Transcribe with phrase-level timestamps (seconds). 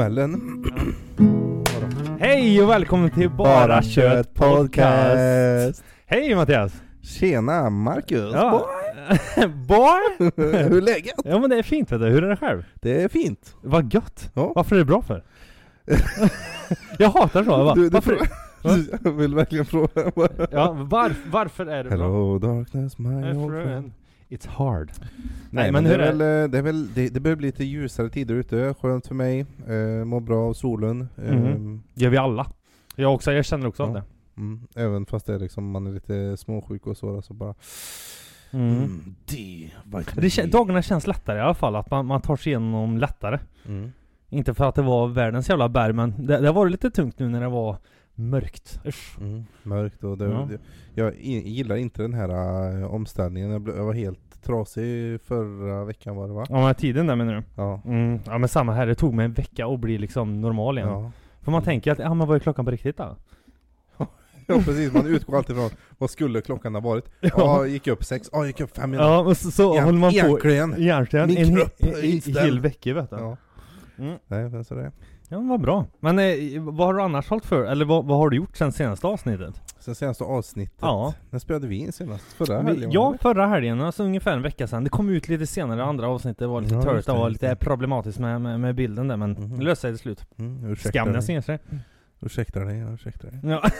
[0.00, 0.64] smällen.
[2.20, 5.84] Hej och välkommen till Bara, Kött Podcast!
[6.06, 6.82] Hej Mattias!
[7.02, 8.34] Tjena Marcus!
[8.34, 8.66] Ja.
[9.68, 10.30] Boy!
[10.36, 11.14] Hur är läget?
[11.24, 12.64] Ja men det är fint vet du, hur är det själv?
[12.74, 13.56] Det är fint.
[13.62, 14.30] Vad gött!
[14.34, 14.52] Ja.
[14.54, 15.24] Varför är det bra för?
[16.98, 18.18] jag hatar så, bara, Du, du varför?
[19.02, 20.12] Jag vill verkligen fråga.
[20.50, 21.98] Ja, var, varför är det bra?
[21.98, 23.92] Hello darkness My old friend.
[24.30, 24.90] It's hard.
[25.50, 26.18] Nej men, det, är väl,
[26.50, 30.04] det är väl, det, det börjar bli lite ljusare tider ute, skönt för mig, eh,
[30.04, 31.08] mår bra av solen.
[31.16, 31.28] Mhm.
[31.46, 32.46] Ehm, Gör vi alla.
[32.96, 33.94] Jag också, jag känner också av Ja.
[33.94, 34.02] det.
[34.40, 37.54] mm, även fast det är liksom, man är lite småsjuk och så, så bara
[38.52, 38.76] Mm.
[38.76, 40.48] mm, Det kän- D.
[40.52, 43.38] dagarna känns lättare i alla fall, att man, man tar sig igenom lättare.
[43.68, 43.92] Mm.
[44.28, 47.28] Inte för att det var världens jävla berg men det, det varit lite tungt nu
[47.28, 47.76] när det var
[48.20, 48.80] mörkt.
[48.86, 49.16] Usch.
[49.20, 50.48] Mm, mörkt och det, Ja.
[50.50, 50.58] det,
[50.94, 52.28] jag gillar inte den här
[52.82, 53.50] äh, omställningen.
[53.50, 56.44] Jag, blev, jag var helt trasig förra veckan var det va?
[56.48, 57.42] Ja men tiden där menar du?
[57.56, 57.80] Ja.
[57.84, 60.90] Mm, ja men samma här, det tog mig en vecka att bli liksom normal igen.
[60.90, 61.10] Ja.
[61.42, 63.16] För man tänker att, ja men vad är klockan på riktigt då?
[64.46, 67.04] ja precis, man utgår alltid från vad skulle klockan ha varit?
[67.20, 69.08] Ja, gick upp sex, ja gick upp fem minuter.
[69.10, 70.74] Ja och så, så Ja, håller man på egentligen.
[70.78, 72.38] egentligen Min en, en, en, inställd.
[72.38, 73.16] hel vecka vet du.
[73.16, 73.36] Ja.
[73.98, 74.18] Mm.
[74.26, 74.92] Nej men så det är.
[75.32, 75.86] Ja vad bra.
[76.00, 77.64] Men eh, vad har du annars hållit för?
[77.64, 79.60] Eller vad, vad har du gjort sen senaste avsnittet?
[79.78, 81.14] Sen senaste avsnittet, Ja.
[81.30, 82.24] när spelade vi in senast?
[82.32, 82.90] Förra helgen?
[82.92, 84.84] ja, förra helgen, alltså ungefär en vecka sedan.
[84.84, 88.18] Det kom ut lite senare, andra avsnittet var lite Ja, törligt, det var lite problematiskt
[88.18, 89.58] med, med, med bilden där men Mhm.
[89.58, 90.24] det löste sig till slut.
[90.38, 91.58] Mm, Skam den sig.
[92.22, 93.40] Ursäkta dig, ursäkta dig.
[93.42, 93.62] Ja.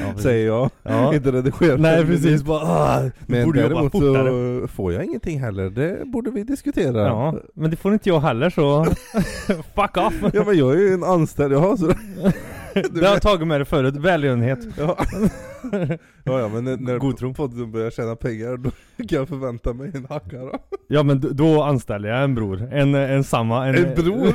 [0.00, 0.18] ja.
[0.18, 1.14] Säger jag, Ja.
[1.14, 1.80] inte redigerat.
[1.80, 6.44] Nej precis, bara ah, Men borde däremot så får jag ingenting heller, det borde vi
[6.44, 7.06] diskutera.
[7.06, 8.84] Ja, men det får inte jag heller så
[9.74, 10.14] fuck off!
[10.32, 11.92] Ja men jag är ju en anställd, jaha så...
[13.00, 14.58] det har tagit med det förut, välgörenhet.
[14.78, 14.98] Ja.
[16.24, 17.34] ja, ja men när, när God tro.
[17.34, 18.70] podden börjar tjäna pengar då
[19.08, 20.58] kan jag förvänta mig en hacka då.
[20.88, 24.32] Ja men då anställer jag en bror, en, en samma, en, En bror?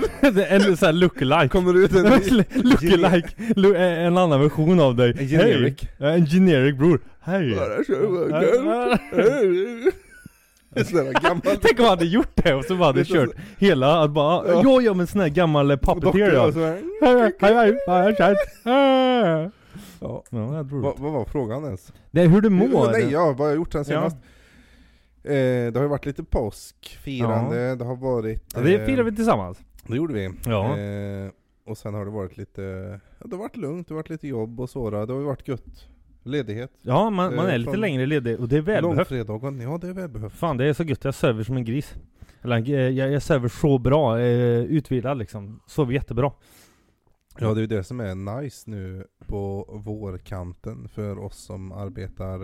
[0.50, 2.44] en sån här lookalike Kommer det ut en.
[2.70, 5.82] Lookalike, Lo- en annan version av dig En generic.
[5.98, 7.58] Ja, En generic bror, hej!
[11.24, 11.42] gammal...
[11.44, 14.62] Tänk om jag hade gjort det och så bara hade kört hela, att bara Ja.
[14.64, 16.52] ja ja men sån här gammal eh, puppeteer ja.
[16.52, 16.84] hej
[18.64, 19.52] Ja.
[20.00, 21.94] Ja, jag Vad, vad var frågan ens?
[22.12, 22.92] Det är hur du mår.
[22.92, 23.86] Nej, ja, vad har jag gjort sen Ja.
[23.86, 24.18] senast?
[25.24, 28.44] Eh, det har ju varit lite påskfirande, det har varit...
[28.56, 29.58] Ja, det eh, firar vi tillsammans.
[29.88, 30.32] Det gjorde vi.
[30.46, 30.78] Ja.
[30.78, 31.32] Eh,
[31.66, 32.62] och sen har det varit lite,
[33.20, 34.90] ja, det har varit lugnt, det har varit lite jobb och så.
[34.90, 35.06] då.
[35.06, 35.88] Det har ju varit gött.
[36.28, 36.72] Ledighet.
[36.82, 38.98] Ja, man, man Eh, är lite längre ledig och det är välbehövt.
[38.98, 40.34] Långfredagen, ja det är välbehövt.
[40.34, 41.96] Fan det är så gött, jag söver som en gris.
[42.42, 45.60] Eller eh, jag, jag söver så bra, eh, utvilad liksom.
[45.68, 46.32] Sover jättebra.
[47.40, 52.40] Ja det är ju det som är nice nu på vårkanten för oss som arbetar,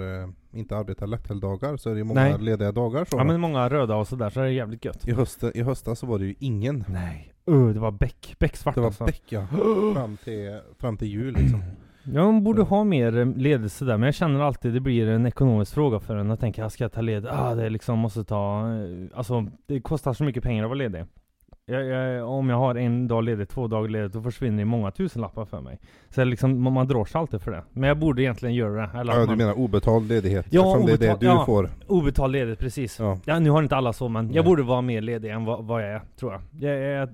[0.54, 2.36] inte arbetar lätthelgdagar så är det ju många Nej.
[2.40, 3.18] lediga dagar så.
[3.18, 5.08] Ja men många röda och sådär så är det jävligt gött.
[5.08, 6.84] I, hösten, I höstas så var det ju ingen.
[6.88, 7.34] Nej.
[7.50, 9.06] Uh, det var bäck, becksvart Det var alltså.
[9.06, 9.48] bäcka
[9.94, 11.64] fram till, fram till jul liksom.
[12.06, 15.26] Ja, man borde ha mer eh, ledigt där men jag känner alltid det blir en
[15.26, 16.30] ekonomisk fråga för en.
[16.30, 17.28] Jag tänker, ah, ska jag ta led?
[17.28, 18.60] Ah, det liksom måste ta...
[18.60, 21.06] eh, Alltså, det kostar så mycket pengar att vara ledig.
[21.66, 24.92] Jag, jag, om jag har en dag ledigt, två dagar ledigt, då försvinner det många
[24.92, 25.80] tusenlappar för mig.
[26.10, 27.64] Så liksom, man, drar sig alltid för det.
[27.72, 29.00] Men jag borde egentligen göra det.
[29.00, 30.46] Eller Ja du man, menar obetald ledighet?
[30.50, 31.46] Ja, eftersom det är obetald- det du ja.
[31.46, 31.70] får?
[31.88, 33.00] Obetald ledigt, precis.
[33.00, 33.18] Ja.
[33.26, 34.44] Ja, nu har inte alla så men jag Nej.
[34.44, 36.42] borde vara mer ledig än vad, vad jag är, tror jag.
[36.72, 37.10] jag, jag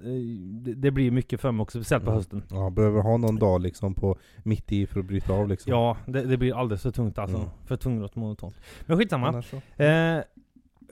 [0.64, 2.18] det, det blir mycket för mig också, speciellt på Mm.
[2.18, 2.44] hösten.
[2.52, 5.72] Ja, behöver ha någon dag liksom på mitt i för att bryta av liksom.
[5.74, 7.38] Ja, det, det blir alldeles för tungt alltså.
[7.38, 7.50] Mm.
[7.66, 8.56] För tungrott monotont.
[8.86, 9.28] Men skitsamma.
[9.28, 9.84] Annars så.
[9.84, 10.20] Eh,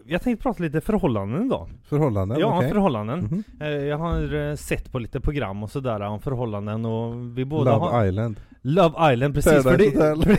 [0.08, 1.70] jag tänkte prata lite förhållanden idag.
[1.84, 2.70] Förhållanden, ja, okej.
[2.70, 3.20] förhållanden.
[3.20, 3.44] Mhm.
[3.60, 7.72] Eh, jag har eh, sett på lite program och sådär om förhållanden och vi båda
[7.72, 8.06] Love har...
[8.06, 8.40] Island.
[8.62, 9.64] Love Island, precis.
[9.64, 10.38] För det, Hotel.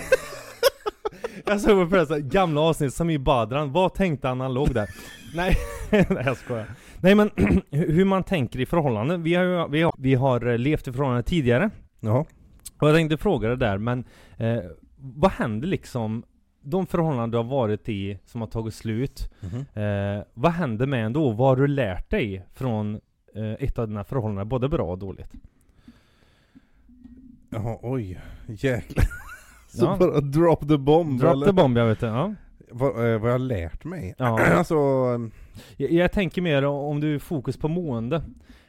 [1.46, 3.72] jag såg på det här, gamla avsnitt som i Badran.
[3.72, 4.88] Vad tänkte han när han låg där?
[5.34, 5.56] Nej,
[5.90, 6.66] nej jag skojar.
[7.00, 7.30] Nej men
[7.70, 9.22] hur man tänker i förhållanden.
[9.22, 11.70] Vi har, vi har, vi har eh, levt i förhållanden tidigare.
[12.00, 12.26] Ja.
[12.80, 14.04] Och jag tänkte fråga det där, men
[14.36, 14.58] eh,
[14.96, 16.22] vad händer liksom
[16.70, 19.82] de förhållanden du har varit i som har tagit slut, Mhm.
[19.82, 21.30] eh, vad händer med en då?
[21.30, 22.94] Vad har du lärt dig från
[23.34, 25.32] eh, ett av dina förhållanden, både bra och dåligt?
[27.50, 28.20] Jaha, oj.
[28.46, 29.04] Jäklar.
[29.68, 29.96] Så Ja.
[29.98, 31.46] bara drop the bomb Drop eller?
[31.46, 32.06] the bomb, jag vet det.
[32.06, 32.34] Ja.
[32.70, 34.14] Vad, eh, vad jag har lärt mig?
[34.18, 34.38] Ja.
[34.52, 34.74] alltså,
[35.14, 35.30] ehm,
[35.76, 38.22] Jag, jag tänker mer om du fokus på mående.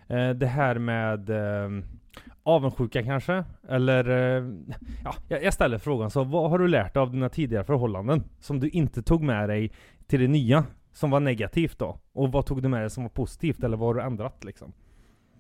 [0.07, 1.69] Eh, det här med eh,
[2.49, 3.43] avundsjuka kanske?
[3.69, 4.43] Eller, eh,
[5.03, 8.23] ja, jag ställer frågan så, vad har du lärt dig av dina tidigare förhållanden?
[8.39, 9.71] Som du inte tog med dig
[10.07, 10.63] till det nya?
[10.91, 11.99] Som var negativt då?
[12.13, 13.63] Och vad tog du med dig som var positivt?
[13.63, 14.73] Eller vad har du ändrat liksom?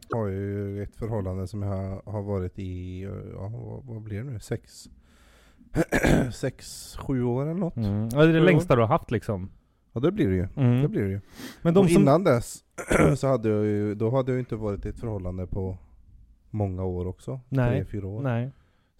[0.09, 3.01] jag har ju ett förhållande som jag har varit i,
[3.33, 4.39] ja, vad, vad blir det nu?
[4.39, 4.89] Sex?
[6.33, 7.77] Sex, sju år eller något?
[7.77, 8.09] Mm.
[8.11, 9.49] Ja, det är det Sju längsta du har haft liksom?
[9.93, 10.47] Ja det blir det ju.
[10.55, 10.81] Mm.
[10.81, 11.21] Det blir det ju.
[11.61, 12.01] Men de och som...
[12.01, 12.63] innan dess
[13.15, 15.77] så hade jag ju, då hade jag inte varit i ett förhållande på
[16.49, 17.39] många år också.
[17.49, 17.69] Nej.
[17.71, 18.21] Tre, fyra år.
[18.21, 18.51] Nej.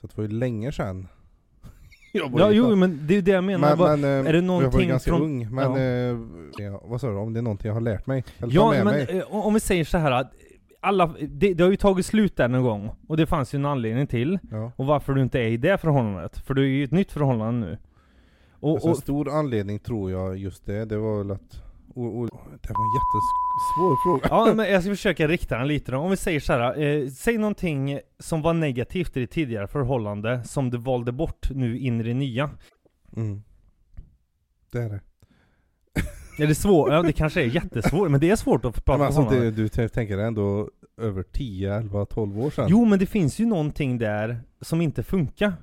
[0.01, 1.07] Så det var ju länge sedan.
[2.13, 3.69] jag Ja, ju jo men det är ju det jag menar.
[3.69, 5.73] men, Vad- men, eh, är det Jag var någonting ju ganska från- ung, men
[6.57, 6.63] Ja.
[6.65, 7.15] eh, vad sa du?
[7.15, 8.23] Om det är någonting jag har lärt mig?
[8.39, 9.17] Eller Ja, med men mig?
[9.19, 10.31] eh, om vi säger så här att
[10.81, 13.65] alla, det, det har ju tagit slut där någon gång, och det fanns ju en
[13.65, 14.39] anledning till.
[14.51, 14.71] Ja.
[14.75, 17.11] Och varför du inte är i det förhållandet, för du är ju i ett nytt
[17.11, 17.77] förhållande nu.
[18.61, 21.63] Och, Alltså, en och, stor anledning tror jag just det, det var väl att...
[21.99, 22.25] O, o,
[22.61, 24.27] det var en jättesvår fråga.
[24.29, 25.97] ja, men jag ska försöka rikta den lite då.
[25.97, 30.43] Om vi säger så här, eh, säg någonting som var negativt i ditt tidigare förhållande,
[30.43, 32.49] som du valde bort nu in i det nya.
[33.15, 33.43] Mm.
[34.71, 34.99] Det är det.
[36.43, 36.91] Är det svårt?
[36.91, 39.51] Ja, det kanske är jättesvårt, men det är svårt att prata Men alltså, om det,
[39.51, 42.67] du tänker ändå över 10, 11, 12 år sedan?
[42.69, 45.53] Jo men det finns ju någonting där som inte funkar.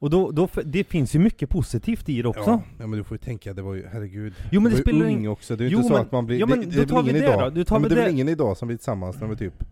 [0.00, 2.50] Och då, då, det finns ju mycket positivt i det också.
[2.50, 4.34] Ja, ja men du får ju tänka, det var ju, herregud.
[4.52, 6.02] Jo men du det var ju spelar ung också, det är ju inte så men-
[6.02, 6.40] att man blir...
[6.40, 7.40] ja, men det, då det är tar vi det idag?
[7.40, 7.50] då.
[7.50, 8.10] Då tar ja, men det är väl det.
[8.10, 9.64] ingen idag som blir tillsammans när de är typ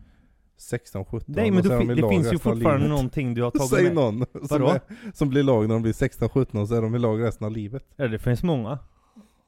[0.59, 3.71] 16, 17 Nej men så då, i det finns ju fortfarande någonting du har tagit
[3.71, 3.95] Säg med.
[3.95, 4.81] någon som, är,
[5.15, 7.45] som blir lag när de blir 16, 17 och så är de i lag resten
[7.45, 7.85] av livet.
[7.97, 8.79] Ja, det finns många.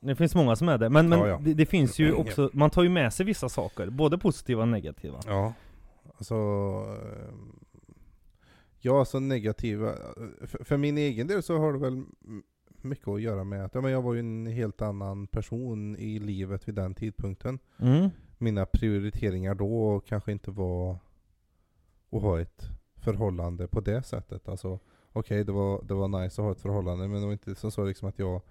[0.00, 0.88] Det finns många som är det.
[0.90, 1.40] Men, men Ja, ja.
[1.42, 3.90] Det, det finns ju också, man tar ju med sig vissa saker.
[3.90, 5.20] Både positiva och negativa.
[5.26, 5.52] Ja,
[6.18, 6.34] alltså...
[8.80, 9.94] eh, Ja, alltså negativa...
[10.46, 12.04] För, för min egen del så har det väl
[12.82, 16.18] mycket att göra med att ja, men jag var ju en helt annan person i
[16.18, 17.58] livet vid den tidpunkten.
[17.78, 18.10] Mm.
[18.38, 20.98] Mina prioriteringar då kanske inte var
[22.12, 24.48] att ha ett förhållande på det sättet.
[24.48, 24.78] Alltså,
[25.12, 27.70] okej, det, var, det var nice att ha ett förhållande, men det var inte som
[27.70, 28.42] så liksom att jag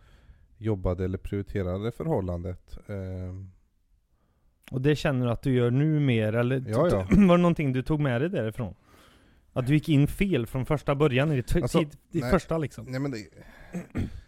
[0.57, 2.77] jobbade eller prioriterade förhållandet.
[2.87, 3.51] Ehm,
[4.71, 6.97] Och det känner du att du gör nu mer, eller Ja, ja.
[7.27, 8.75] var det någonting du tog med dig därifrån?
[9.59, 12.31] Att du gick in fel från första början, i det t- Alltså, tid, i nej.
[12.31, 12.85] första liksom?
[12.85, 13.17] Nej men det,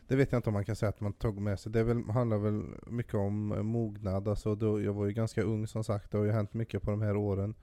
[0.07, 1.71] det vet jag inte om man kan säga att man tog med sig.
[1.71, 4.27] Det väl, handlar väl mycket om eh, mognad.
[4.27, 6.11] Alltså då, jag var ju ganska ung som sagt.
[6.11, 7.53] Det har ju hänt mycket på de här åren.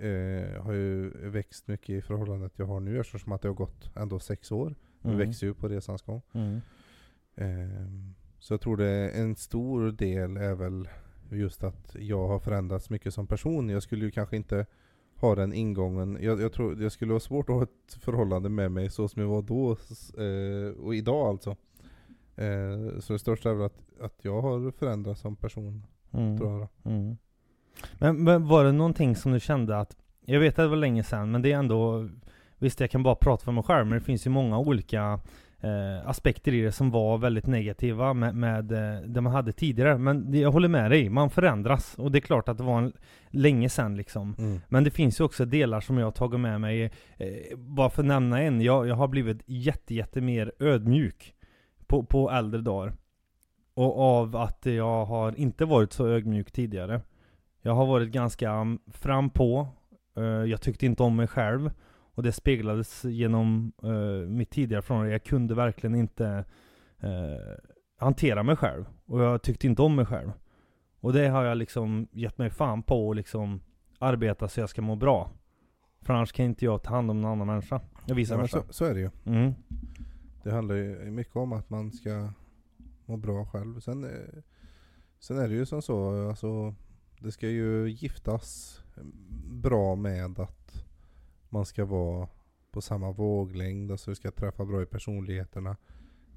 [0.00, 3.90] Eh, har ju växt mycket i förhållandet jag har nu eftersom att det har gått
[3.96, 4.74] ändå sex år.
[5.02, 5.18] Vi Mm.
[5.28, 6.22] växer ju på resans gång.
[6.32, 6.60] Mm.
[7.36, 10.88] Ehm, så jag tror det en stor del är väl
[11.30, 13.68] just att jag har förändrats mycket som person.
[13.68, 14.66] Jag skulle ju kanske inte
[15.20, 16.18] ha den ingången.
[16.20, 19.22] Jag, jag tror det skulle vara svårt att ha ett förhållande med mig så som
[19.22, 19.70] jag var då
[20.22, 21.50] eh, och idag alltså.
[22.36, 26.38] Eh, så det största är väl att, att jag har förändrats som person, Mm.
[26.38, 26.92] tror jag.
[26.92, 27.16] Mm.
[27.98, 31.04] Men, men var det någonting som du kände att, jag vet att det var länge
[31.04, 32.08] sedan, men det är ändå,
[32.58, 35.20] visst jag kan bara prata för mig själv, men det finns ju många olika
[35.60, 39.98] eh, aspekter i det som var väldigt negativa med, med eh, det man hade tidigare.
[39.98, 41.94] Men det, jag håller med dig, man förändras.
[41.98, 42.92] Och det är klart att det var en,
[43.30, 44.34] länge sedan liksom.
[44.38, 44.60] Mm.
[44.68, 46.84] Men det finns ju också delar som jag har tagit med mig,
[47.16, 51.34] eh, bara för att nämna en, jag, jag har blivit jätte, jätte mer ödmjuk
[51.86, 52.92] på, på äldre dagar.
[53.74, 57.00] Och av att jag har inte varit så ödmjuk tidigare.
[57.62, 59.68] Jag har varit ganska mm, fram på,
[60.16, 61.70] eh, jag tyckte inte om mig själv.
[62.18, 65.12] Och det speglades genom eh, mitt tidigare förhållande.
[65.12, 66.44] Jag kunde verkligen inte
[66.98, 67.56] eh,
[67.96, 68.84] hantera mig själv.
[69.06, 70.32] Och jag tyckte inte om mig själv.
[71.00, 73.60] Och det har jag liksom gett mig fan på och liksom
[73.98, 75.30] arbeta så jag ska må bra.
[76.02, 77.80] För annars kan inte jag ta hand om någon annan människa.
[78.06, 79.10] Jag visar Ja, så, så är det ju.
[79.26, 79.54] Mm.
[80.42, 82.32] Det handlar ju mycket om att man ska
[83.04, 83.80] må bra själv.
[83.80, 84.42] Sen, eh,
[85.18, 86.74] sen är det ju som så, alltså,
[87.20, 88.80] det ska ju giftas
[89.50, 90.57] bra med att
[91.48, 92.28] man ska vara
[92.70, 95.76] på samma våglängd, alltså det ska träffa bra i personligheterna.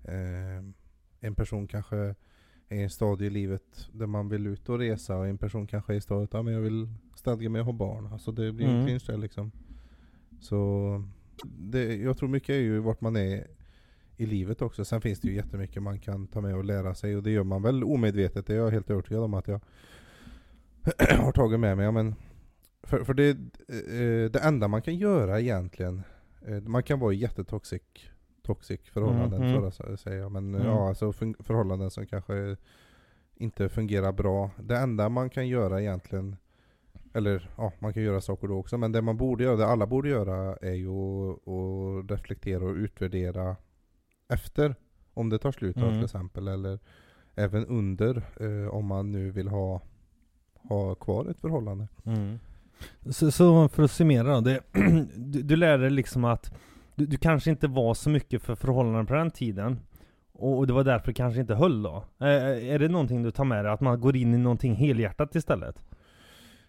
[0.03, 0.63] Eh,
[1.19, 1.97] en person kanske
[2.67, 5.67] är i en stadie i livet där man vill ut och resa och en person
[5.67, 8.09] kanske är i stadiet där jag vill stadga mig och ha barn.
[8.13, 8.79] Alltså det blir Mm.
[8.79, 9.51] en clinch där liksom.
[10.39, 11.03] Så
[11.43, 13.47] det, jag tror mycket är ju vart man är
[14.17, 14.85] i livet också.
[14.85, 17.43] Sen finns det ju jättemycket man kan ta med och lära sig och det gör
[17.43, 18.45] man väl omedvetet.
[18.47, 19.61] Det är jag helt övertygad om att jag
[21.19, 21.85] har tagit med mig.
[21.85, 22.15] Ja, men
[22.83, 26.03] för, för det, eh, det enda man kan göra egentligen,
[26.47, 27.81] eh, man kan vara i jättetoxic
[28.43, 29.71] toxic förhållanden Mm, mm.
[29.71, 30.31] förra säger jag.
[30.31, 30.73] Men eh, Mm.
[30.73, 32.57] ja, alltså förhållanden som kanske
[33.35, 34.51] inte fungerar bra.
[34.63, 36.35] Det enda man kan göra egentligen
[37.13, 39.87] eller ja, man kan göra saker då också, men det man borde göra, det alla
[39.87, 43.55] borde göra är ju att- att reflektera och utvärdera
[44.27, 44.75] efter,
[45.13, 45.89] om det tar slut Mm.
[45.89, 46.79] till exempel, eller
[47.35, 49.81] även under, eh, om man nu vill ha,
[50.69, 51.87] ha kvar ett förhållande.
[52.05, 52.39] Mm.
[53.09, 54.59] Så, så för att summera då, det,
[55.15, 56.51] du, du lärde dig liksom att
[56.95, 59.79] du, du kanske inte var så mycket för förhållanden på den tiden.
[60.33, 62.05] Och, och det var därför det kanske inte höll då.
[62.19, 63.73] Eh, är det någonting du tar med dig?
[63.73, 65.75] Att man går in i någonting helhjärtat istället?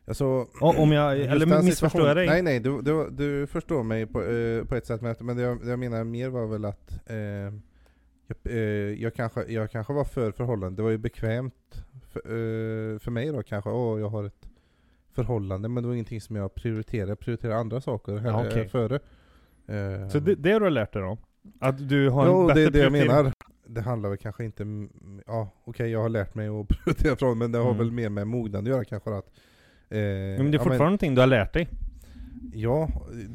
[0.07, 2.27] Alltså, om jag, eller missförstår jag dig?
[2.27, 5.65] Nej nej, du, du, du förstår mig på, eh, på ett sätt, men, det, jag,
[5.65, 8.59] det jag menar mer var väl att eh, Jag, eh,
[9.03, 13.33] jag, kanske, jag kanske var för förhållande, det var ju bekvämt för, eh, för mig
[13.33, 14.49] då kanske, åh jag har ett
[15.15, 18.95] förhållande, men det var ingenting som jag prioriterade, jag prioriterade andra saker här, Ja, före.
[19.67, 21.19] Eh, Så det, det har du lärt dig då?
[21.61, 23.33] Att du har en ja, bättre det är det jag menar.
[23.67, 24.65] Det handlar väl kanske inte,
[25.27, 27.79] ja okej jag har lärt mig att prioritera från, men det har Mm.
[27.79, 29.31] väl mer med mognad att göra kanske att
[29.91, 31.69] eh, Ja, men det är fortfarande någonting du har lärt dig.
[32.55, 32.89] Ja,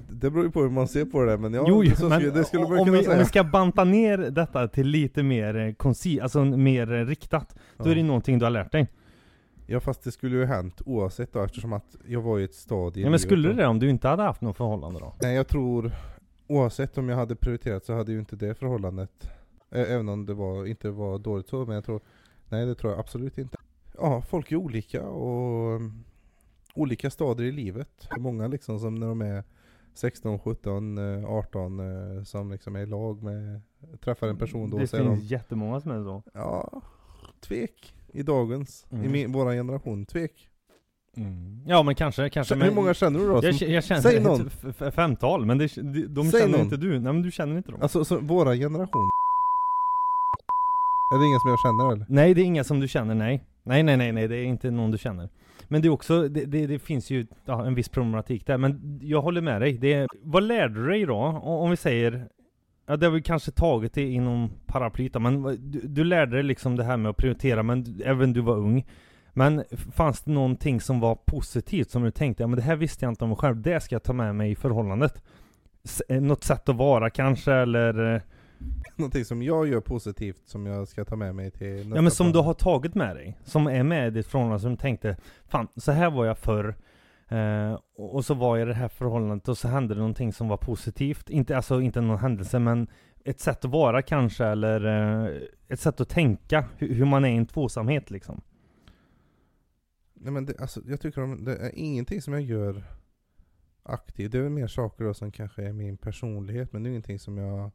[0.10, 2.34] det beror ju på hur man ser på det men ja, jo, jo, så men
[2.34, 3.14] det skulle man om, kunna vi, säga.
[3.14, 7.90] om vi ska banta ner detta till lite mer eh, konci, alltså mer riktat, då
[7.90, 8.08] är det ja.
[8.08, 8.88] någonting du har lärt dig.
[9.68, 13.02] Ja fast det skulle ju hänt oavsett då eftersom att jag var i ett stadie
[13.02, 15.14] i Ja, men skulle det om du inte hade haft något förhållande då?
[15.22, 15.92] Nej jag tror,
[16.48, 19.30] oavsett om jag hade prioriterat så hade ju inte det förhållandet,
[19.70, 22.02] även om det var, inte var dåligt så, men jag tror,
[22.50, 23.58] nej det tror jag absolut inte.
[23.98, 26.04] Ja, folk är olika och um,
[26.74, 28.08] olika stadier i livet.
[28.18, 29.44] Många liksom som när de är
[29.94, 33.62] 16, 17, eh, 18 eh, som liksom är i lag med,
[34.04, 36.24] träffar en person då det finns jättemånga som är så.
[36.34, 36.82] Ja,
[37.40, 39.12] tvek i dagens, i Mm.
[39.12, 40.32] min, våra generation, tvek.
[41.66, 42.54] Ja men kanske, kanske.
[42.56, 43.34] Hur men många känner du då?
[43.44, 44.50] jag, Som, k- jag känner Säg ett någon.
[44.80, 46.62] f- femtal, men det, de, de Säg känner någon.
[46.66, 46.90] inte du.
[47.00, 47.82] Nej men du känner inte dem.
[47.82, 49.10] alltså så, våra generation.
[51.14, 52.06] Är det ingen som jag känner eller?
[52.10, 53.44] Nej det är inga som du känner, nej.
[53.64, 55.30] Nej nej nej nej, det är inte någon du känner.
[55.68, 59.00] Men det är också, det, det, det finns ju ja, en viss problematik där, men
[59.04, 59.74] jag håller med dig.
[59.78, 61.16] Det vad lärde du dig då?
[61.44, 62.28] Om vi säger,
[62.88, 66.76] ja det har vi kanske tagit det inom paraplyt men du, du lärde dig liksom
[66.76, 68.86] det här med att prioritera, men du- även du var ung.
[69.34, 69.64] Men
[69.94, 73.12] fanns det någonting som var positivt som du tänkte, ja men det här visste jag
[73.12, 75.24] inte om mig själv, det ska jag ta med mig i förhållandet?
[75.84, 78.16] S- eh, något sätt att vara kanske, eller?
[78.16, 78.22] eh,
[78.96, 82.28] Någonting som jag gör positivt som jag ska ta med mig till Ja men som
[82.28, 82.46] du plan.
[82.46, 85.18] har tagit med dig, som är med i ditt förhållande, som du tänkte
[85.48, 86.76] Fan, så här var jag förr
[87.28, 90.48] eh, och så var jag i det här förhållandet och så hände det någonting som
[90.48, 92.88] var positivt Inte, alltså inte någon händelse men
[93.26, 97.30] ett sätt att vara kanske, eller eh, ett sätt att tänka, hur, hur man är
[97.30, 98.42] i en tvåsamhet liksom
[100.14, 102.84] Nej men det, alltså, jag tycker om, det är ingenting som jag gör
[103.84, 104.32] aktivt.
[104.32, 107.20] Det är väl mer saker då som kanske är min personlighet, men det är ingenting
[107.20, 107.72] som jag...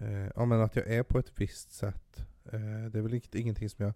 [0.00, 2.26] Eh, ja men att jag är på ett visst sätt.
[2.52, 3.94] Eh, det är väl ingenting som jag...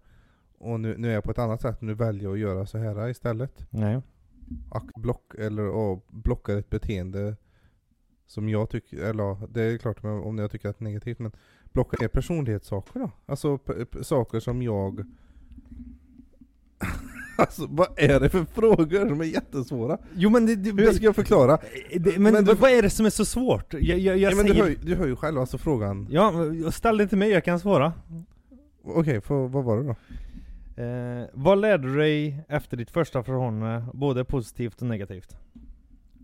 [0.57, 2.77] Och nu, nu är jag på ett annat sätt, nu väljer jag att göra så
[2.77, 3.67] här istället.
[3.69, 4.01] Nej
[4.95, 7.35] block, eller ja, blockar ett beteende
[8.27, 11.19] som jag tycker, eller ja, det är klart om jag- tycker att det är negativt,
[11.19, 11.31] men
[11.73, 13.11] blocka är personlighetssaker då.
[13.25, 13.59] Alltså
[14.01, 15.05] saker som jag...
[17.37, 19.97] alltså vad är det för frågor som är jättesvåra?
[20.15, 21.57] Jo men det, det, Hur ska jag förklara?
[21.99, 23.73] det men, men du- vad är det som är så svårt?
[23.73, 26.07] Jag, jag, jag Ja, men du, säger hör, du hör ju själv alltså frågan.
[26.11, 26.33] Ja,
[26.71, 27.93] ställ det till mig, jag kan svara
[28.83, 29.95] Okej, för, vad var det då?
[30.81, 35.37] Eh, vad lärde du dig efter ditt första förhållande, både positivt och negativt?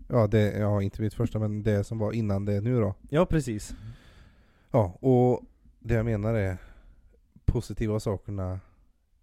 [0.08, 2.94] Ja, det, ja inte mitt första, men det som var innan det nu då.
[3.10, 3.74] Ja, precis.
[4.70, 5.42] Ja, och
[5.78, 6.58] det jag menar är
[7.44, 8.60] positiva sakerna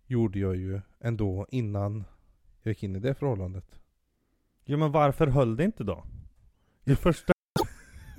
[0.07, 2.03] gjorde jag ju ändå innan
[2.61, 3.79] jag gick in i det förhållandet.
[4.63, 6.03] Ja, men varför höll det inte då?
[6.83, 7.34] Det första...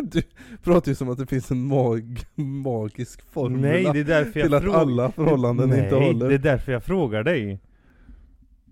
[0.12, 0.22] Du
[0.62, 4.46] pratar ju som att det finns en mag, magisk formula Nej, det är därför jag
[4.46, 6.28] till att frågar- alla förhållanden Nej, inte håller.
[6.28, 7.60] det är därför jag frågar dig.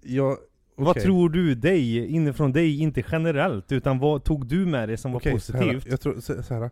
[0.03, 0.37] Ja,
[0.77, 1.03] Vad okej.
[1.03, 5.21] tror du dig, inifrån dig, inte generellt, utan vad tog du med dig som var
[5.21, 5.87] Okej, så här, positivt?
[5.91, 6.71] jag tror så, så här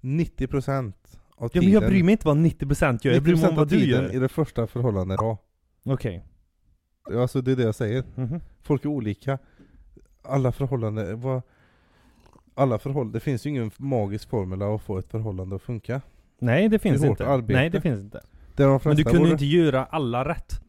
[0.00, 0.92] 90%
[1.36, 3.46] av ja, tiden men jag bryr mig inte vad 90% gör, jag bryr mig 90%
[3.46, 4.14] om av vad du tiden gör.
[4.14, 5.38] i det första förhållandet, ja.
[5.84, 6.24] Okej.
[7.14, 8.04] Alltså det är det jag säger.
[8.14, 8.40] Mhm.
[8.62, 9.38] Folk är olika.
[10.22, 11.42] Alla förhållanden, vad...
[12.58, 16.00] Alla förhållanden, det finns ju ingen magisk formula att få ett förhållande att funka.
[16.38, 17.26] Nej, det finns Det inte.
[17.26, 17.60] arbete.
[17.60, 18.20] Nej, det finns inte.
[18.56, 20.60] Det Men du kunde ju inte göra alla rätt.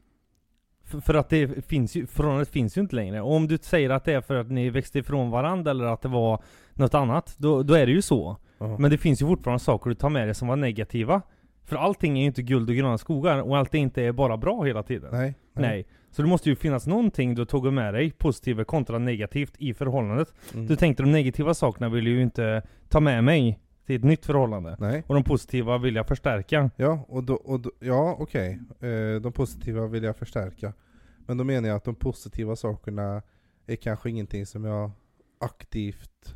[0.83, 3.21] För, för att det finns ju, förhållandet finns ju inte längre.
[3.21, 6.01] Och om du säger att det är för att ni växte ifrån varandra eller att
[6.01, 6.43] det var
[6.73, 8.37] något annat, då, då är det ju så.
[8.57, 8.77] Ja.
[8.77, 11.21] Men det finns ju fortfarande saker du tar med dig som var negativa.
[11.65, 14.63] För allting är ju inte guld och gröna skogar, och allt är inte bara bra
[14.63, 15.09] hela tiden.
[15.11, 15.33] Nej.
[15.53, 15.87] Nej.
[16.11, 20.33] Så det måste ju finnas någonting du tog med dig, positivt kontra negativt, i förhållandet.
[20.53, 20.67] Mm.
[20.67, 24.77] Du tänkte de negativa sakerna vill ju inte ta med mig till ett nytt förhållande.
[24.79, 25.03] Nej.
[25.07, 26.71] Och de positiva vill jag förstärka.
[26.75, 28.59] Ja, och då, och då, ja okej.
[28.79, 30.73] Eh, de positiva vill jag förstärka.
[31.17, 33.21] Men då menar jag att de positiva sakerna
[33.67, 34.91] är kanske ingenting som jag
[35.39, 36.35] aktivt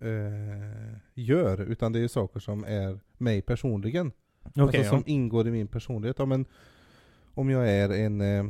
[0.00, 4.12] eh, gör, utan det är saker som är mig personligen.
[4.44, 4.88] Okej, alltså ja.
[4.88, 6.18] som ingår i min personlighet.
[6.18, 6.44] Ja, men
[7.34, 8.44] om jag är en, eh,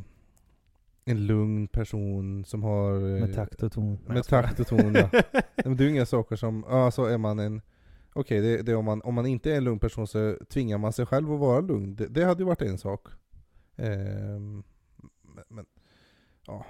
[1.05, 2.95] en lugn person som har...
[2.95, 3.99] eh, Med takt och ton.
[4.07, 5.11] Med takt och ton ja.
[5.65, 7.62] Men det är ju inga saker som, ja så är man en
[8.15, 10.79] Okej, det, det är om, man, om man inte är en lugn person så tvingar
[10.79, 11.97] man sig själv att vara lugn.
[11.97, 13.09] Det, det hade ju varit en sak.
[13.77, 14.62] Ehm,
[15.23, 15.67] men, men,
[16.47, 16.67] ja.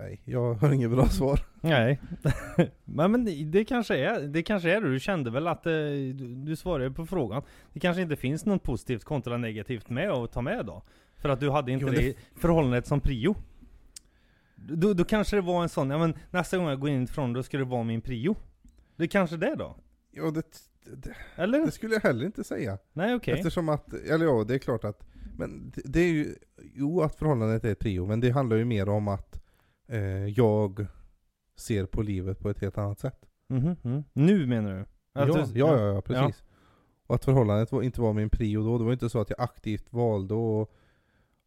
[0.00, 1.40] Nej, jag har inget bra svar.
[1.60, 2.00] Nej.
[2.84, 4.92] men, men det- det kanske är, det kanske är det.
[4.92, 7.42] Du kände väl att eh, du, du svarade på frågan.
[7.72, 10.82] Det kanske inte finns något positivt kontra negativt med att ta med då?
[11.16, 13.34] För att du hade inte Jo, det, det- förhållandet som prio.
[14.56, 17.32] Då, då kanske det var en sån, ja men nästa gång jag går in ifrån
[17.32, 18.36] då ska det vara min prio.
[18.96, 19.76] Det är kanske det då?
[20.10, 20.42] Ja, det,
[20.96, 21.58] det, Eller?
[21.66, 22.78] det skulle jag heller inte säga.
[22.92, 23.34] Nej okej.
[23.34, 25.06] Eftersom att, eller ja, det är klart att,
[25.38, 26.34] men det, det är ju,
[26.74, 29.39] jo att förhållandet är prio, men det handlar ju mer om att
[29.90, 30.86] eh, jag
[31.56, 33.26] ser på livet på ett helt annat sätt.
[33.48, 34.04] Mhm, mm.
[34.12, 34.84] Nu menar du?
[35.12, 36.42] Ja, Att ja, du- ja, ja, precis.
[37.06, 39.40] Och att förhållandet var, inte var min prio då, det var inte så att jag
[39.40, 40.72] aktivt valde och,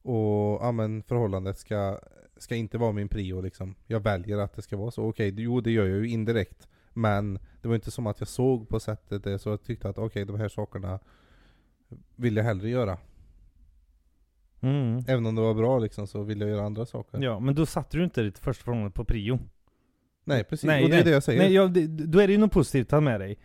[0.01, 1.99] och ja men förhållandet ska,
[2.37, 3.75] ska inte vara min prio liksom.
[3.87, 5.03] Jag väljer att det ska vara så.
[5.09, 6.67] Okej, jo det gör jag ju indirekt.
[6.93, 9.97] Men det var inte som att jag såg på sättet det, så jag tyckte att
[9.97, 10.99] okej, de här sakerna
[12.15, 12.97] vill jag hellre göra.
[14.63, 15.03] Mm.
[15.07, 17.19] Även om det var bra liksom, så vill jag göra andra saker.
[17.21, 19.39] Ja, men då satte du inte ditt första förhållande på prio.
[20.23, 21.05] Nej precis, Nej, och det är nej.
[21.05, 21.41] det jag säger.
[21.41, 23.37] Nej, ja, det, då är det ju något positivt att ta med dig.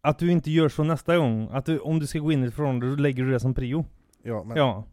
[0.00, 1.48] Att du inte gör så nästa gång.
[1.52, 3.54] Att du, om du ska gå in i ett förhållande, då lägger du det som
[3.54, 3.84] prio.
[4.22, 4.84] ja, men, Ja.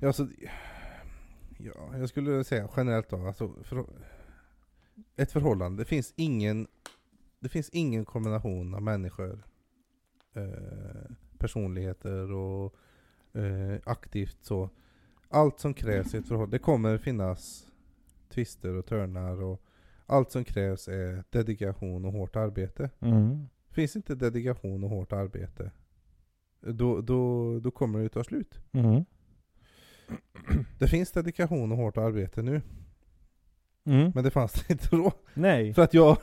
[0.00, 0.28] Ja, alltså,
[1.58, 3.84] ja, jag skulle säga generellt då, alltså, för,
[5.16, 6.66] ett förhållande, det finns ingen,
[7.40, 9.44] det finns ingen kombination av människor,
[10.34, 12.74] eh, personligheter och
[13.32, 14.70] eh, aktivt så.
[15.28, 17.66] Allt som krävs i ett förhållande, det kommer finnas
[18.28, 19.62] twister och törnar och
[20.06, 22.90] allt som krävs är dedikation och hårt arbete.
[23.00, 23.48] Mm.
[23.70, 25.70] Finns inte dedikation och hårt arbete,
[26.60, 28.60] då, då, då kommer det ta slut.
[28.72, 29.04] Mm.
[30.78, 32.62] Det finns dedikation och hårt arbete nu,
[33.86, 34.12] Mm.
[34.14, 35.12] men det fanns det inte då.
[35.34, 35.74] Nej.
[35.74, 36.16] För att jag,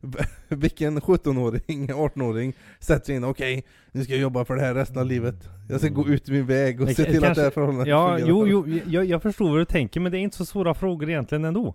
[0.48, 4.98] vilken 17-åring, 18-åring sätter sig in, okej, nu ska jag jobba för det här resten
[4.98, 5.48] av livet.
[5.68, 8.08] Jag ska gå ut min väg och se till att det kanske- här förhållandet Ja,
[8.08, 8.28] fungerar.
[8.28, 11.08] jo, jo, jag, jag förstår vad du tänker, men det är inte så svåra frågor
[11.10, 11.74] egentligen ändå.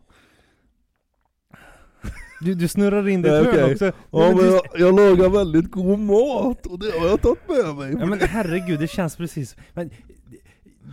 [2.41, 3.71] Du, du snurrar in ett hörn okej.
[3.73, 3.85] också.
[3.85, 7.47] Ja Nej, men du- jag, jag lagar väldigt god mat och det har jag tagit
[7.49, 7.95] med mig.
[7.99, 9.55] Ja men herregud, det känns precis...
[9.73, 9.89] Men,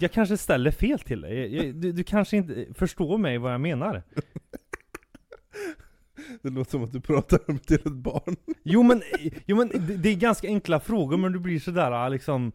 [0.01, 1.57] jag kanske ställer fel till dig.
[1.57, 4.03] Jag- Du, du kanske inte förstår mig vad jag menar.
[6.43, 8.37] Det låter som att du pratar till ett barn.
[8.63, 9.03] Jo men,
[9.47, 12.53] jo, men det, det är ganska enkla frågor men du blir sådär liksom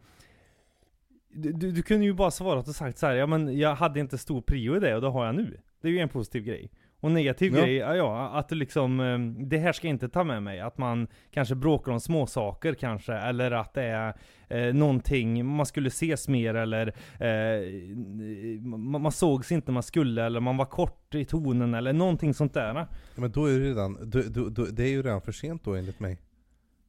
[1.34, 4.00] du, du, du kunde ju bara svarat och sagt så här, ja men jag hade
[4.00, 5.60] inte stor prio i det och det har jag nu.
[5.80, 6.70] Det är ju en positiv grej.
[7.02, 7.62] Och negativ Ja.
[7.64, 10.60] grej, ja, att du liksom, eh, det här ska jag inte ta med mig.
[10.60, 14.14] Att man kanske bråkar om små saker kanske, eller att det är
[14.48, 16.86] eh, någonting, man skulle ses mer eller
[17.20, 21.92] eh, man, man sågs inte när man skulle, eller man var kort i tonen eller
[21.92, 22.74] någonting sånt där.
[22.74, 22.86] Ja,
[23.16, 25.74] Men då är det redan, då, då, då, det är ju redan för sent då
[25.74, 26.18] enligt mig.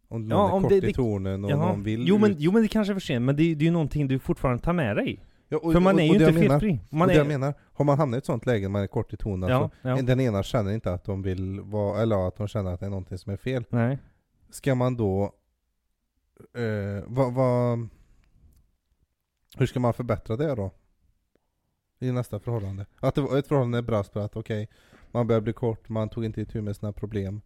[0.08, 1.66] Om någon Ja, är om kort det- i tonen och Jaha.
[1.68, 2.38] någon vill jo, men, ut.
[2.40, 4.64] jo men det kanske är för sent, men det, det är ju någonting du fortfarande
[4.64, 5.20] tar med dig.
[5.54, 6.80] Ja, och, För man är och ju inte menar- felfri.
[6.90, 9.18] Man är, jag menar, har man hamnat i ett sånt läge, man är kort i
[9.18, 12.48] tonen, ja, alltså, ja, den ena känner inte att de vill vara, eller att de
[12.48, 13.66] känner att det är någonting som är fel.
[13.70, 13.98] nej.
[14.50, 15.24] Ska man då,
[16.58, 17.88] eh, vad, vad,
[19.58, 20.72] hur ska man förbättra det då?
[22.00, 22.86] I nästa förhållande.
[23.00, 24.70] Att det var ett förhållande brast på att okej,
[25.12, 27.42] man börjar bli kort, man tog inte itu med sina problem.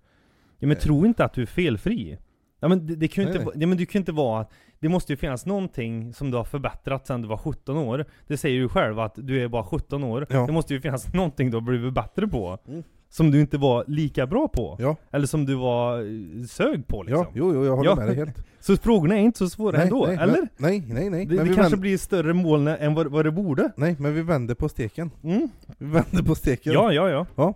[0.60, 0.82] Ja, men Eh.
[0.84, 2.18] tro inte att du är felfri.
[2.60, 3.62] Ja, men det, det kan ju Nej, inte, nej.
[3.62, 6.44] ja, men du kan inte vara att det måste ju finnas någonting som du har
[6.44, 8.06] förbättrat sedan du var 17 år.
[8.28, 10.28] Det säger du själv att du är bara 17 år.
[10.30, 10.46] Ja.
[10.46, 12.58] Det måste ju finnas någonting du har blivit bättre på.
[12.68, 12.84] Mm.
[13.10, 14.76] Som du inte var lika bra på.
[14.80, 17.24] Ja, Eller som du var eh, sög på liksom.
[17.26, 17.96] ja jo, jo, jag håller Ja.
[17.96, 18.38] med dig helt.
[18.60, 20.48] Så frågorna är inte så svåra ändå, nej, eller?
[20.58, 21.26] Nej, nej, nej.
[21.26, 23.72] det det kanske vänder, blir större moln än vad, vad det borde.
[23.78, 25.12] nej, men vi vänder på steken.
[25.24, 25.50] Mm.
[25.78, 26.74] Vi vänder på steken.
[26.74, 27.54] Ja, ja, ja.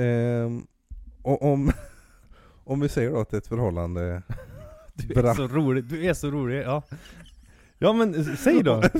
[0.00, 0.66] Ehm,
[1.22, 1.72] och om,
[2.70, 4.22] om vi säger då att det är ett förhållande
[4.94, 5.30] Du Bra.
[5.30, 6.82] är så rolig, du är så rolig, ja.
[7.78, 8.82] Ja men säg då.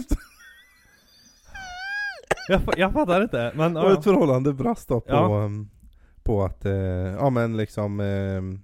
[2.49, 3.99] Jag, fa- jag fattar inte, men Och ja.
[3.99, 5.45] ett förhållande brast då på, Ja.
[5.45, 5.69] ehm,
[6.23, 8.61] på att, eh, ja men liksom ehm,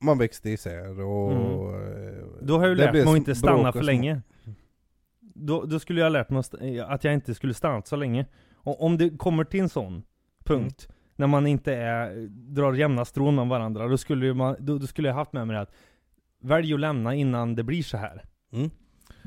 [0.00, 1.32] Man växte isär och
[1.80, 3.86] eh, Då har jag ju det lärt blev mig att inte stanna och för små-
[3.86, 4.20] länge.
[5.20, 7.96] Då, då skulle jag ha lärt mig att st- att jag inte skulle stanna så
[7.96, 8.26] länge.
[8.54, 10.02] Och om det kommer till en sån
[10.44, 10.93] punkt, Mm.
[11.16, 15.08] När man inte är, drar jämna strån med varandra, då skulle, man, då, då skulle
[15.08, 15.72] jag haft med mig att
[16.40, 18.24] Välj att lämna innan det blir så här.
[18.52, 18.70] Mm.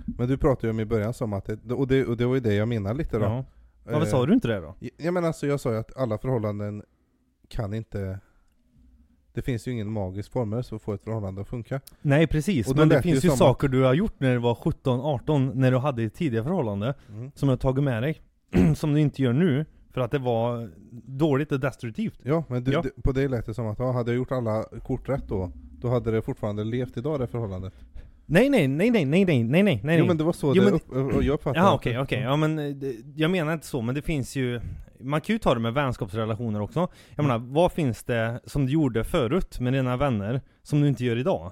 [0.05, 2.33] Men du pratade ju om i början som att, det, och, det, och det var
[2.35, 3.25] ju det jag menade lite då.
[3.25, 3.45] Ja.
[3.83, 4.75] Varför sa du inte det då?
[4.97, 6.83] Ja men alltså jag sa ju att alla förhållanden
[7.47, 8.19] kan inte
[9.33, 11.81] Det finns ju ingen magisk formel så får ett förhållande att funka.
[12.01, 15.01] Nej precis, men det finns ju som saker du har gjort när du var 17,
[15.01, 17.31] 18, när du hade ett tidigare förhållande, Mm.
[17.35, 18.21] som du har tagit med dig,
[18.75, 19.65] som du inte gör nu,
[19.97, 20.69] för att det var
[21.05, 22.19] dåligt och destruktivt.
[22.23, 22.81] Ja, men du, Ja.
[22.81, 25.51] du, på det lät det som att ja, hade jag gjort alla kort rätt då,
[25.81, 27.73] då hade det fortfarande levt idag det förhållandet.
[28.25, 29.99] Nej nej, nej nej, nej nej, nej nej, nej.
[29.99, 32.19] Jo men det var så Jo, det men- upp, och jag uppfattade Jaha okej, okej.
[32.21, 34.61] Ja men eh, det- jag menar inte så, men det finns ju
[34.99, 36.87] Man kan ju ta det med vänskapsrelationer också.
[37.15, 37.53] Jag menar, mm.
[37.53, 41.51] vad finns det som du gjorde förut med dina vänner som du inte gör idag?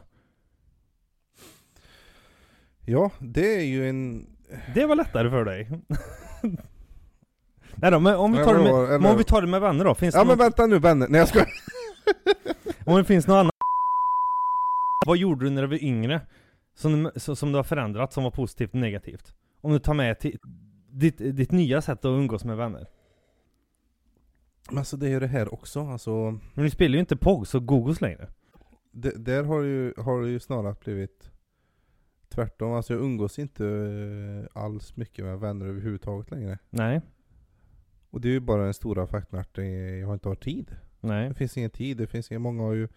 [2.86, 4.28] Ja, det är ju en...
[4.76, 5.70] Det var lättare för dig.
[7.76, 9.86] Nej då, men om vi tar det med, eller- om vi tar det med vänner
[9.86, 11.48] då, finns det Ja men något, vänta nu vänner, nej jag skojar.
[12.86, 13.52] Om det finns något annat
[15.06, 16.22] Vad gjorde du när du var yngre?
[16.76, 19.36] Som, som som du har förändrat, som var positivt och negativt?
[19.62, 20.40] Om du tar med till
[20.90, 22.88] ditt, ditt nya sätt att umgås med vänner
[24.70, 26.12] Men alltså det är ju det här också, alltså
[26.54, 28.28] Men du spelar ju inte POGs och Gogos längre
[28.92, 31.32] det, Där har det, ju, har det ju snarare blivit
[32.30, 36.60] tvärtom, alltså jag umgås inte eh, alls mycket med vänner överhuvudtaget längre.
[36.70, 37.02] Nej,
[38.16, 40.76] Och det är ju bara den stora faktorn att det, jag har inte har tid.
[41.02, 41.30] nej.
[41.30, 42.88] Det finns ingen tid, det finns ingen, många har ju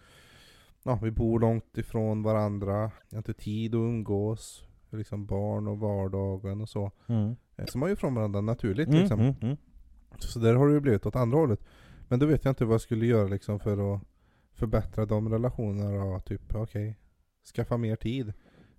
[0.83, 2.77] Ja, vi bor långt ifrån varandra,
[3.09, 6.91] jag har inte tid att umgås Liksom barn och vardagen och så.
[7.07, 7.37] Mm.
[7.57, 9.21] Eh, Så man är ju ifrån varandra naturligt Mm, liksom.
[9.21, 9.57] mm, mm.
[10.19, 11.61] Så där har det ju blivit åt andra hållet.
[12.09, 14.03] Men då vet jag inte vad jag skulle göra liksom för att
[14.53, 16.97] Förbättra de relationerna och typ, okej
[17.55, 18.29] Skaffa mer tid.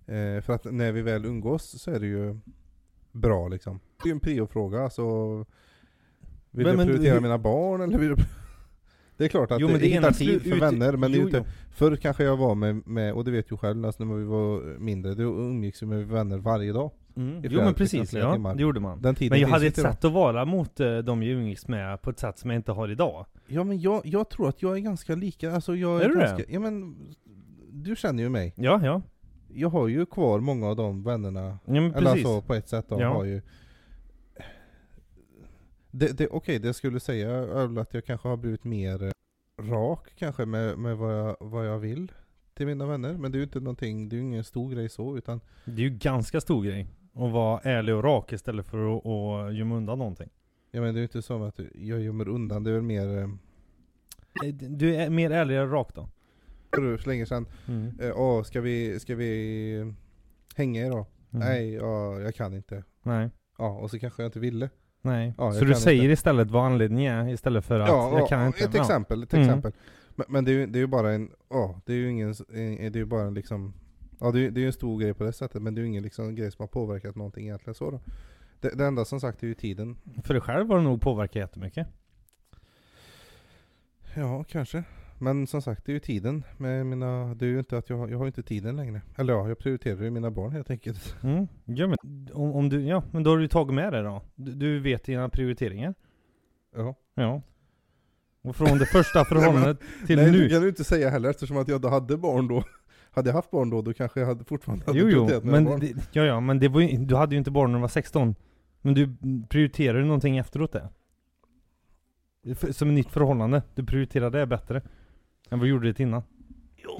[0.06, 2.38] Eh, För att när vi väl umgås så är det ju
[3.12, 3.80] Bra liksom.
[4.02, 5.04] Det är ju en priofråga alltså
[6.50, 8.18] Vill Men- jag men prioritera hur- mina barn eller vill jag
[9.16, 10.96] Det är klart att Jo, det, men det hitta ena tid slu- för ut- vänner
[10.96, 11.44] men det jo, ju jo.
[11.74, 14.78] Förr kanske jag var med, med, och det vet du själv, alltså när vi var
[14.78, 16.90] mindre, då umgicks vi med vänner varje dag.
[17.16, 17.40] Mm.
[17.50, 18.54] Jo men precis, ja, timmar.
[18.54, 19.92] det gjorde man Den tiden Men jag hade ett idag.
[19.92, 22.72] sätt att vara mot eh, de jag umgicks med på ett sätt som jag inte
[22.72, 26.04] har idag Ja men jag, jag tror att jag är ganska lika, alltså jag är,
[26.04, 26.20] Är du det?
[26.20, 26.96] ganska, ja men
[27.72, 28.52] Du känner ju mig.
[28.56, 29.02] Ja, ja,
[29.54, 32.68] Jag har ju kvar många av de vännerna, ja men eller precis alltså på ett
[32.68, 33.08] sätt då, Ja.
[33.14, 33.42] har ju
[35.90, 39.12] det, det, Okej, det jag skulle säga är att jag kanske har blivit mer eh,
[39.70, 42.12] rak kanske med, med vad, jag, vad jag vill
[42.54, 44.88] till mina vänner, men det är ju inte någonting, det är ju ingen stor grej
[44.88, 48.96] så, utan Det är ju ganska stor grej Att vara ärlig och rak istället för
[48.96, 50.28] att, att gömma undan någonting
[50.70, 53.18] Ja men det är ju inte så att jag gömmer undan, det är väl mer
[53.18, 53.28] eh,
[54.54, 56.08] Du är mer ärlig och rak då?
[56.74, 58.00] för länge sedan Mm.
[58.00, 59.94] eh, Åh, ska vi, ska vi
[60.56, 61.06] hänga idag?
[61.30, 61.48] Mm.
[61.48, 64.70] Nej, ja, jag kan inte Nej, Ja, och så kanske jag inte ville
[65.02, 66.12] nej Ja, Så du säger inte.
[66.12, 68.80] istället vad anledningen är istället för att Ja, jag ja, kan inte ett Ja.
[68.80, 69.46] exempel, ett Mm.
[69.46, 69.72] exempel
[70.14, 72.28] Men, men det är ju det är ju bara en, ja, det är ju ingen,
[72.28, 72.34] en-
[72.76, 73.74] det är ju bara en liksom
[74.20, 75.82] Ja det är, det är ju en stor grej på det sättet, men det är
[75.82, 78.00] ju ingen liksom grej som har påverkat någonting egentligen så då
[78.60, 81.36] det, det enda som sagt är ju tiden För dig själv har det nog påverkat
[81.36, 81.86] jättemycket
[84.14, 84.84] Ja, kanske
[85.22, 87.96] Men som sagt, det är ju tiden med mina, det är ju inte att jag,
[87.96, 89.02] har- jag har ju inte tiden längre.
[89.16, 91.16] Eller ja, jag prioriterar ju mina barn helt enkelt.
[91.22, 91.48] Mm.
[91.64, 94.22] Ja men om, om du, ja men då har du tagit med det då.
[94.34, 95.94] Du, du vet dina prioriteringar.
[96.76, 96.94] Ja.
[97.14, 97.42] Ja.
[98.42, 100.38] Och från det första förhållandet till Nej nu.
[100.38, 102.64] det kan du inte säga heller eftersom att jag då hade barn då.
[103.12, 105.56] Hade jag haft barn då, då kanske jag hade fortfarande hade Jo jo, prioriterat mina
[105.56, 105.80] men barn.
[105.80, 107.88] det, ja ja, men det var ju, du hade ju inte barn när du var
[107.88, 108.34] 16
[108.80, 109.16] Men du
[109.48, 110.88] prioriterade någonting efteråt det
[112.54, 114.82] För- Som ett nytt förhållande, du prioriterade det bättre
[115.50, 116.22] Än vad du gjorde det innan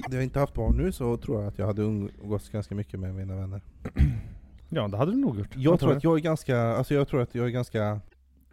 [0.03, 2.99] Hade jag inte haft barn nu så tror jag att jag hade umgåtts ganska mycket
[2.99, 3.61] med mina vänner
[4.69, 7.21] Ja det hade du nog gjort Jag tror att jag är ganska, alltså jag tror
[7.21, 7.99] att jag är ganska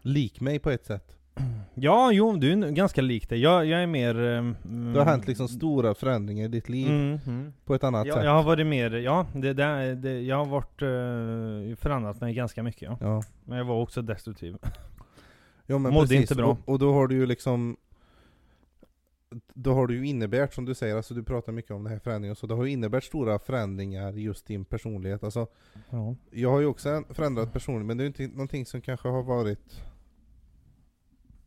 [0.03, 1.16] lik mig på ett sätt
[1.74, 3.40] Ja, jo, du är ganska lik dig.
[3.40, 4.20] Jag, jag är mer...
[4.20, 4.57] ehm,
[4.92, 7.53] Det har hänt liksom stora förändringar i ditt liv mm, mm.
[7.64, 10.44] på ett annat Jag, sätt jag har varit mer, ja, det, det, det, jag har
[10.46, 12.96] varit, uh, förändrat mig ganska mycket ja.
[13.01, 14.57] Ja, Men jag var också destruktiv.
[15.66, 16.20] ja men Mådde precis.
[16.20, 16.46] inte bra.
[16.46, 17.77] Och, och då har du ju liksom
[19.55, 21.99] Då har du ju innebärt som du säger, alltså du pratar mycket om det här
[21.99, 25.25] förändringen, så det har ju innebärt stora förändringar just din personlighet.
[25.25, 25.47] Alltså,
[25.91, 26.14] Ja.
[26.31, 29.09] jag har ju också en förändrad personlighet, men det är ju inte någonting som kanske
[29.09, 29.83] har varit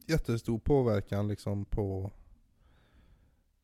[0.08, 2.12] jättestor påverkan liksom på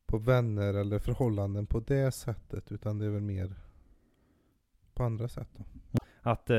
[0.06, 3.54] på vänner eller förhållanden på det sättet, utan det är väl mer
[4.94, 5.64] på andra sätt då.
[6.22, 6.56] Att eh,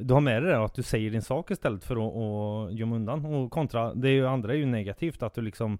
[0.00, 2.96] du har med dig det, att du säger din sak istället för att, att gömma
[2.96, 3.24] undan.
[3.24, 5.78] Och kontra, det är ju andra är ju negativt att du liksom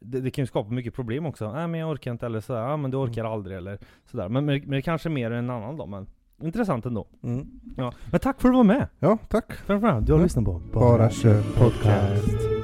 [0.00, 1.52] det, det kan ju skapa mycket problem också.
[1.52, 3.78] Nej men jag orkar inte eller sådär, ja men du orkar aldrig eller
[4.10, 4.28] sådär.
[4.28, 6.06] Men, men, men det kanske är mer än en annan då, men
[6.42, 7.06] intressant ändå.
[7.22, 7.46] Mm.
[7.76, 7.92] Ja.
[8.10, 8.86] Men tack för att du var med!
[8.98, 9.52] Ja, tack!
[9.52, 10.22] Framförallt, du har Ja.
[10.24, 12.57] lyssnat på Bara kör podcast.